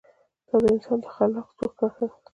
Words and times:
دا 0.47 0.55
د 0.63 0.65
انسان 0.73 0.97
د 1.03 1.05
خلاق 1.15 1.47
ځواک 1.57 1.73
نښه 1.81 2.05
ده. 2.09 2.17